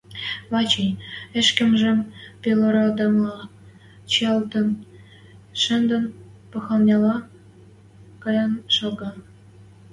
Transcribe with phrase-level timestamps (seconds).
[0.51, 0.91] Вачай,
[1.39, 1.99] ӹшкӹмжӹм
[2.41, 3.35] пелородыла
[4.11, 4.67] чиӓлтӹл
[5.61, 6.05] шӹнден,
[6.51, 7.15] поханяла
[8.23, 9.11] кайын шалга.